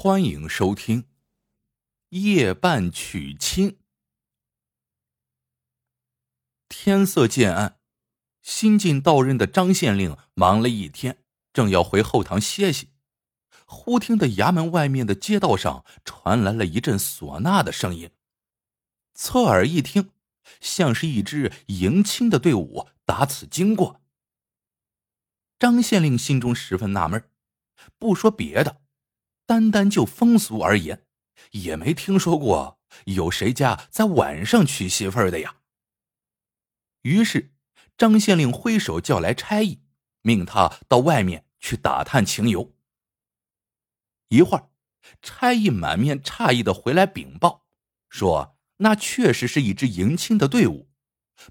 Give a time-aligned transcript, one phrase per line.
[0.00, 1.02] 欢迎收听
[2.10, 3.70] 《夜半娶亲》。
[6.68, 7.80] 天色渐暗，
[8.40, 12.90] 新晋到任的张县令忙了一天，正要回后堂歇息，
[13.66, 18.12] 忽听得衙门外面的街道上传来了一阵唢呐的声音。
[19.14, 20.12] 侧耳一听，
[20.60, 24.00] 像是一支迎亲的队伍打此经过。
[25.58, 27.28] 张县令心中十分纳闷，
[27.98, 28.82] 不说别的。
[29.48, 31.06] 单单就风俗而言，
[31.52, 35.56] 也没听说过有谁家在晚上娶媳妇儿的呀。
[37.00, 37.54] 于是，
[37.96, 39.80] 张县令挥手叫来差役，
[40.20, 42.74] 命他到外面去打探情由。
[44.28, 44.68] 一会儿，
[45.22, 47.64] 差役满面诧异的回来禀报，
[48.10, 50.90] 说那确实是一支迎亲的队伍。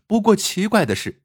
[0.06, 1.24] 不过奇怪的是，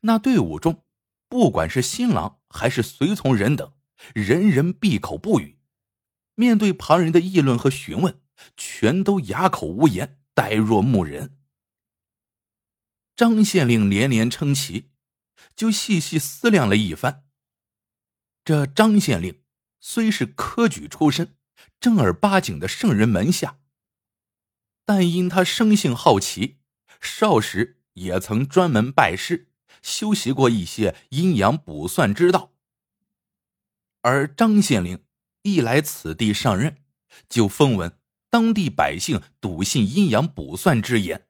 [0.00, 0.84] 那队伍中，
[1.30, 3.72] 不管是新郎还是随从人等，
[4.14, 5.56] 人人闭口不语。
[6.34, 8.20] 面对旁人的议论和询问，
[8.56, 11.36] 全都哑口无言，呆若木人。
[13.14, 14.90] 张县令连连称奇，
[15.54, 17.24] 就细细思量了一番。
[18.42, 19.42] 这张县令
[19.80, 21.36] 虽是科举出身，
[21.78, 23.58] 正儿八经的圣人门下，
[24.86, 26.60] 但因他生性好奇，
[27.00, 29.48] 少时也曾专门拜师，
[29.82, 32.54] 修习过一些阴阳卜算之道。
[34.00, 35.04] 而张县令。
[35.42, 36.84] 一来此地上任，
[37.28, 41.28] 就风闻当地百姓笃信阴阳卜算之言，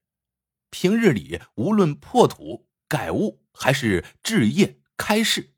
[0.70, 5.54] 平日里无论破土改屋还是置业开市，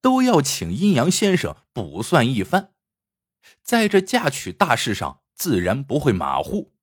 [0.00, 2.72] 都要请阴阳先生卜算一番，
[3.62, 6.74] 在这嫁娶大事上自然不会马虎。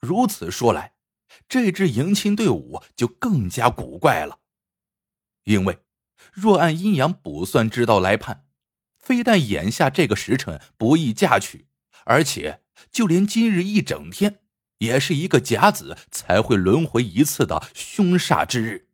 [0.00, 0.94] 如此说来，
[1.48, 4.40] 这支迎亲队伍就更加古怪了，
[5.44, 5.78] 因为
[6.32, 8.45] 若按阴阳卜算之道来判。
[9.06, 11.68] 非但眼下这个时辰不宜嫁娶，
[12.06, 14.40] 而且就连今日一整天，
[14.78, 18.88] 也是一个甲子才会轮回一次的凶煞之日。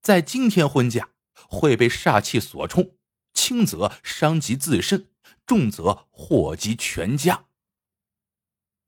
[0.00, 1.10] 在今天婚嫁
[1.46, 2.96] 会被煞气所冲，
[3.34, 5.08] 轻则伤及自身，
[5.44, 7.44] 重则祸及全家。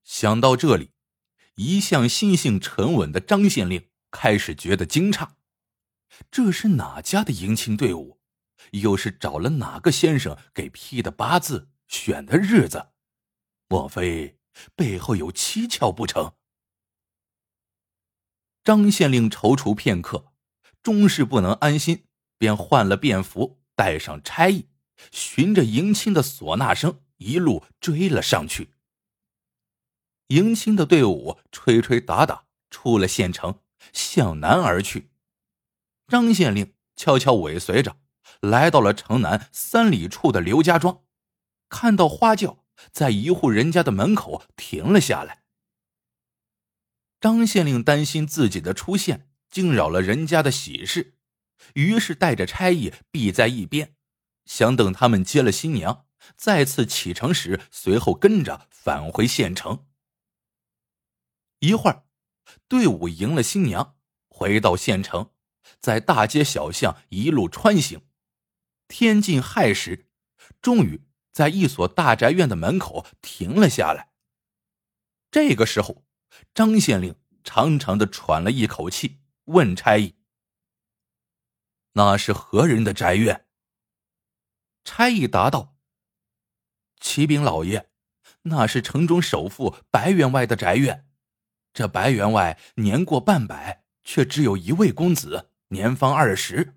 [0.04, 0.92] 想到这里，
[1.56, 5.32] 一向心性沉稳的张县令开始觉得惊诧：
[6.30, 8.18] 这是哪家的迎亲队伍？
[8.72, 12.88] 又是找了哪个先生给批的八字选的日子？
[13.68, 14.38] 莫非
[14.74, 16.34] 背后有蹊跷不成？
[18.62, 20.32] 张县令踌躇片刻，
[20.82, 22.06] 终是不能安心，
[22.38, 24.68] 便换了便服，带上差役，
[25.10, 28.72] 循着迎亲的唢呐声一路追了上去。
[30.28, 33.60] 迎亲的队伍吹吹打打出了县城，
[33.92, 35.10] 向南而去。
[36.08, 37.98] 张县令悄悄尾随着。
[38.40, 41.02] 来到了城南三里处的刘家庄，
[41.68, 45.44] 看到花轿在一户人家的门口停了下来。
[47.20, 51.14] 张县令担心自己的出现惊扰了人家的喜事，
[51.74, 53.94] 于是带着差役避在一边，
[54.44, 59.86] 想等他们接了新娘，再次启程时，随后跟着返回县城。
[61.60, 62.04] 一会儿，
[62.68, 63.96] 队伍迎了新娘，
[64.28, 65.30] 回到县城，
[65.80, 68.02] 在大街小巷一路穿行。
[68.96, 70.06] 天近亥时，
[70.62, 74.12] 终于在一所大宅院的门口停了下来。
[75.32, 76.04] 这个时候，
[76.54, 80.14] 张县令长长的喘了一口气，问差役
[81.94, 83.48] ：“那是何人的宅院？”
[84.86, 85.76] 差役答道
[87.00, 87.90] ：“启禀老爷，
[88.42, 91.08] 那是城中首富白员外的宅院。
[91.72, 96.76] 这白员外年过半百，却只有一位公子，年方二十。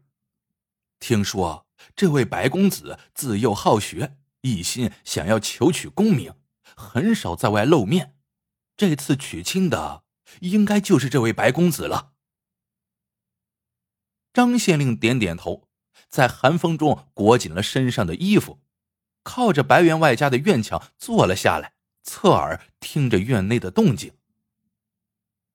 [0.98, 1.66] 听说。”
[1.96, 6.34] 这位白公子自幼好学，一心想要求取功名，
[6.76, 8.16] 很少在外露面。
[8.76, 10.04] 这次娶亲的，
[10.42, 12.14] 应该就是这位白公子了。
[14.32, 15.68] 张县令点点头，
[16.08, 18.60] 在寒风中裹紧了身上的衣服，
[19.24, 21.74] 靠着白员外家的院墙坐了下来，
[22.04, 24.14] 侧耳听着院内的动静。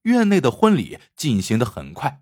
[0.01, 2.21] 院内的婚礼进行的很快，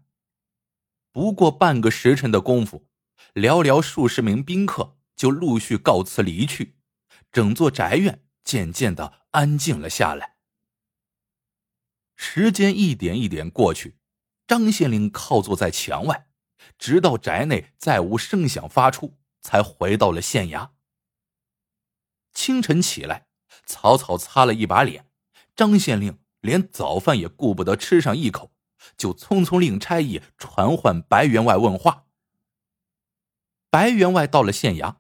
[1.12, 2.86] 不过半个时辰的功夫。
[3.34, 6.76] 寥寥数十名宾客就陆续告辞离去，
[7.32, 10.36] 整座宅院渐渐的安静了下来。
[12.16, 13.98] 时间一点一点过去，
[14.46, 16.28] 张县令靠坐在墙外，
[16.78, 20.72] 直到宅内再无声响发出，才回到了县衙。
[22.34, 23.28] 清晨起来，
[23.66, 25.08] 草草擦了一把脸，
[25.56, 28.52] 张县令连早饭也顾不得吃上一口，
[28.98, 32.08] 就匆匆令差役传唤白员外问话。
[33.72, 34.98] 白员外到了县衙，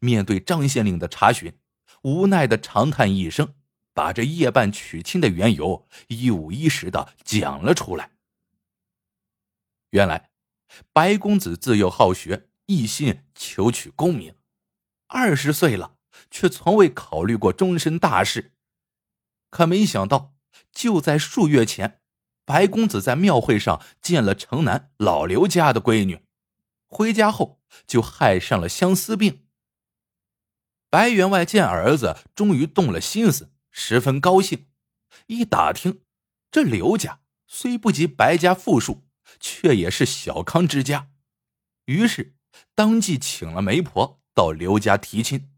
[0.00, 1.58] 面对张县令的查询，
[2.02, 3.54] 无奈的长叹一声，
[3.92, 8.12] 把这夜半娶亲的缘由一五一十的讲了出来。
[9.90, 10.30] 原来，
[10.92, 14.34] 白公子自幼好学，一心求取功名，
[15.06, 15.98] 二十岁了，
[16.30, 18.54] 却从未考虑过终身大事。
[19.50, 20.34] 可没想到，
[20.72, 22.00] 就在数月前，
[22.46, 26.23] 白公子在庙会上见了城南老刘家的闺女，
[26.94, 29.46] 回家后就害上了相思病。
[30.88, 34.68] 白员外见儿子终于动了心思，十分高兴。
[35.26, 36.02] 一打听，
[36.50, 39.02] 这刘家虽不及白家富庶。
[39.40, 41.08] 却也是小康之家，
[41.86, 42.36] 于是
[42.74, 45.50] 当即请了媒婆到刘家提亲。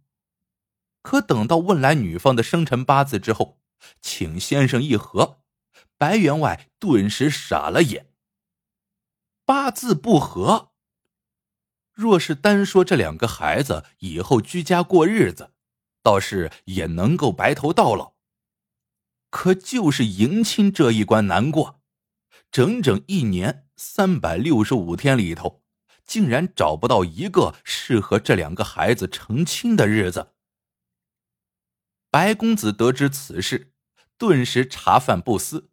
[1.03, 3.61] 可等到问来女方的生辰八字之后，
[4.01, 5.43] 请先生一合，
[5.99, 8.13] 白员外顿时傻了眼。
[9.45, 10.73] 八字不合，
[11.97, 15.53] 若是单说这两个孩子以后居家过日子，
[16.03, 18.13] 倒是也能够白头到老。
[19.31, 21.81] 可就是迎亲这一关难过，
[22.53, 23.65] 整整一年。
[23.79, 25.63] 三百六十五天里头，
[26.07, 30.33] 竟然找不到一个适合这两个孩子成亲的日子。
[32.11, 33.75] 白公子得知此事，
[34.17, 35.71] 顿时茶饭不思。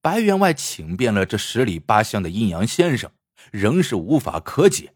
[0.00, 3.12] 白员外请遍了这十里八乡的阴阳先生，
[3.52, 4.93] 仍是无法可解。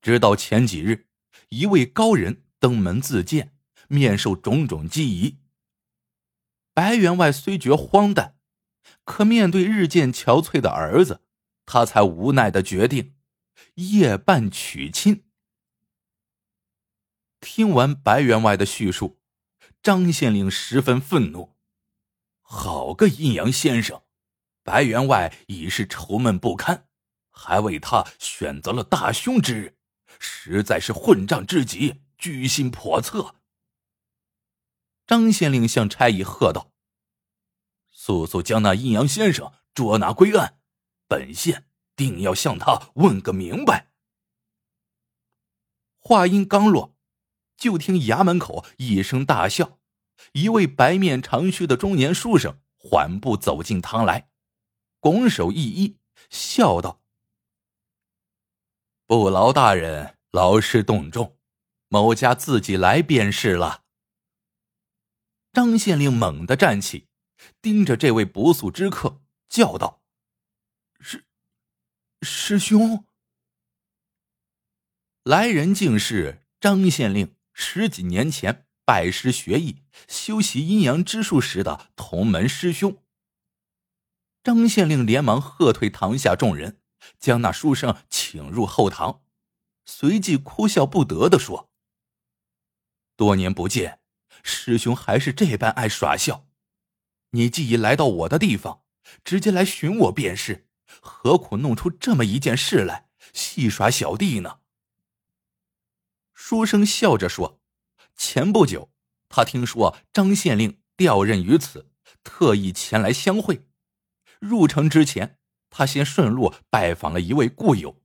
[0.00, 1.06] 直到前几日，
[1.48, 3.54] 一位高人登门自荐，
[3.88, 5.38] 面受种种讥疑。
[6.72, 8.36] 白员外虽觉荒诞，
[9.04, 11.22] 可面对日渐憔悴的儿子。
[11.70, 13.14] 他才无奈的决定
[13.74, 15.26] 夜半娶亲。
[17.40, 19.20] 听完白员外的叙述，
[19.82, 21.56] 张县令十分愤怒。
[22.40, 24.02] 好个阴阳先生，
[24.62, 26.88] 白员外已是愁闷不堪，
[27.30, 29.76] 还为他选择了大凶之日，
[30.18, 33.36] 实在是混账至极，居心叵测。
[35.06, 36.72] 张县令向差役喝道
[37.90, 40.60] ：“速速将那阴阳先生捉拿归案。”
[41.08, 41.66] 本县
[41.96, 43.90] 定要向他问个明白。
[45.98, 46.94] 话音刚落，
[47.56, 49.78] 就听衙门口一声大笑，
[50.32, 54.30] 一位白面长须的中年书生缓步走进堂来，
[55.00, 55.96] 拱手一揖，
[56.28, 57.00] 笑道
[59.08, 61.38] ：“不劳大人劳师动众，
[61.88, 63.84] 某家自己来便是了。”
[65.50, 67.08] 张县令猛地站起，
[67.62, 70.02] 盯着这位不速之客，叫道。
[71.00, 71.24] 师
[72.20, 73.06] 师兄，
[75.22, 83.02] 来人竟是张县令十几年前拜师学艺、修习阴阳之术时的同门师兄。
[84.42, 86.77] 张县令连忙喝退堂下众人，
[87.18, 89.22] 将那书生请入后堂，
[89.84, 91.70] 随即哭笑不得的说
[93.16, 94.00] ：“多年不见，
[94.42, 96.46] 师兄还是这般爱耍笑。
[97.30, 98.82] 你既已来到我的地方，
[99.24, 100.66] 直接来寻我便是。”
[101.02, 104.60] 何苦弄出这么一件事来戏耍小弟呢？
[106.32, 107.60] 书生笑着说
[108.16, 108.90] ：“前不久，
[109.28, 111.90] 他听说张县令调任于此，
[112.24, 113.66] 特意前来相会。
[114.40, 115.37] 入城之前，
[115.70, 118.00] 他先顺路拜访了一位故友，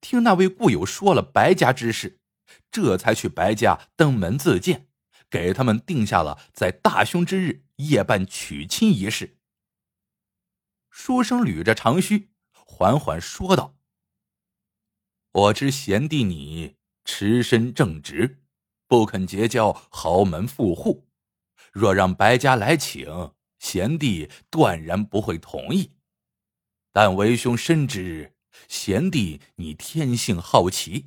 [0.00, 2.20] 听那位故友说了白家之事，
[2.70, 4.86] 这才去白家登门自荐，
[5.28, 9.36] 给他们定下了在大凶之日夜半娶亲仪式。”
[10.90, 13.76] 书生捋着长须，缓缓说道
[15.32, 18.42] ：“我知贤弟你持身正直，
[18.86, 21.06] 不肯结交豪门富户。
[21.72, 25.92] 若让白家来请，贤弟断然不会同意。
[26.92, 28.34] 但为兄深知
[28.68, 31.06] 贤弟你天性好奇，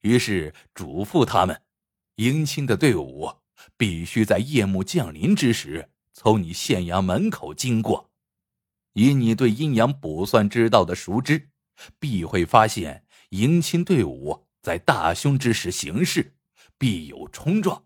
[0.00, 1.62] 于是嘱咐他们，
[2.16, 3.30] 迎亲的队伍
[3.76, 8.10] 必须在夜幕降临之时从你县衙门口经过。”
[8.94, 11.50] 以你对阴阳卜算之道的熟知，
[12.00, 16.34] 必会发现迎亲队伍在大凶之时行事，
[16.76, 17.84] 必有冲撞，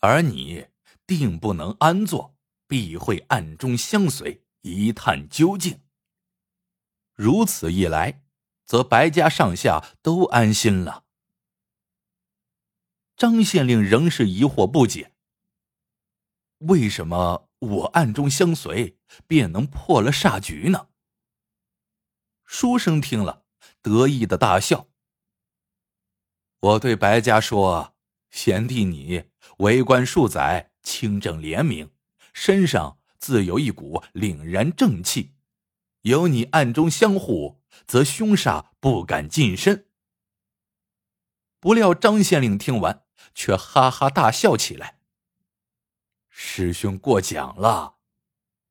[0.00, 0.68] 而你
[1.06, 2.34] 定不能安坐，
[2.66, 5.80] 必会暗中相随，一探究竟。
[7.16, 8.22] 如此一来，
[8.64, 11.04] 则白家上下都安心了。
[13.16, 15.12] 张县令仍是疑惑不解，
[16.58, 17.48] 为什么？
[17.58, 20.88] 我暗中相随，便能破了煞局呢。
[22.44, 23.46] 书生听了，
[23.80, 24.88] 得意的大笑。
[26.60, 27.94] 我对白家说
[28.30, 29.24] ：“贤弟你
[29.58, 31.90] 为官数载，清正廉明，
[32.34, 35.35] 身上自有一股凛然正气。
[36.06, 39.86] 有你暗中相护，则凶煞不敢近身。”
[41.58, 43.02] 不料张县令听完，
[43.34, 45.00] 却哈哈大笑起来。
[46.28, 47.96] 师兄过奖了。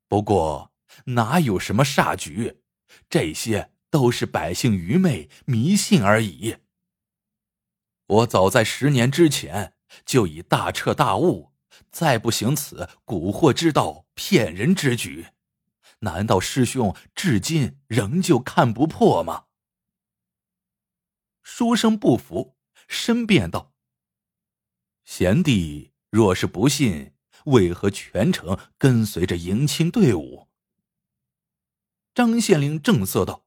[0.08, 0.72] 不过
[1.08, 2.62] 哪有什么煞局，
[3.10, 6.58] 这些都是百姓愚昧迷信而已。
[8.08, 9.74] 我早在十年之前
[10.06, 11.52] 就已大彻大悟，
[11.92, 15.28] 再不行此蛊惑之道、骗人之举，
[16.06, 19.48] 难道师兄至今仍旧看不破吗？
[21.42, 22.56] 书生不服，
[22.88, 23.74] 申辩道
[25.04, 27.14] ：“贤弟若是不信，
[27.46, 30.48] 为何全程跟随着迎亲队伍？”
[32.16, 33.46] 张县令正色道：“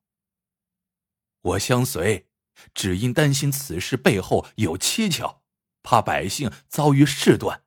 [1.41, 2.27] 我相随。”
[2.75, 5.45] 只因担心此事背后有蹊跷，
[5.85, 7.63] 怕百姓遭遇事端。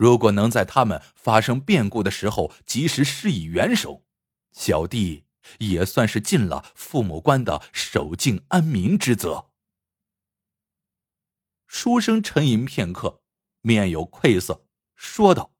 [0.00, 4.06] 如果能在他们发生变故的时候及时施以援手，
[4.50, 5.26] 小弟
[5.58, 9.50] 也算是尽了父母官的守静安民之责。
[11.66, 13.20] 书生沉吟片刻，
[13.60, 14.64] 面有愧色，
[14.96, 15.52] 说道：“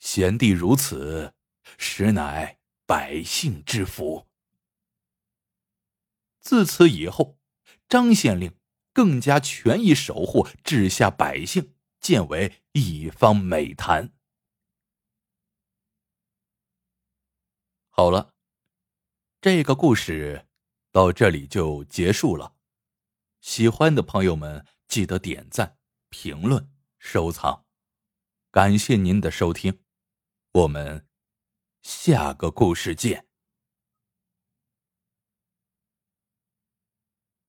[0.00, 1.32] 贤弟如此，
[1.78, 4.26] 实乃百姓之福。”
[6.42, 7.38] 自此以后，
[7.88, 8.52] 张县令
[8.92, 14.12] 更加全意守护治下百姓，建为一方美谈。
[17.88, 18.34] 好了，
[19.40, 20.46] 这个故事
[20.90, 22.56] 到这里就结束了。
[23.40, 25.78] 喜欢的朋友们记得点赞、
[26.08, 27.64] 评论、收藏，
[28.50, 29.82] 感谢您的收听，
[30.52, 31.06] 我们
[31.82, 33.29] 下个故事见。